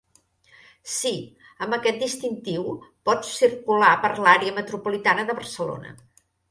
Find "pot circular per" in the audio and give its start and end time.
3.11-4.13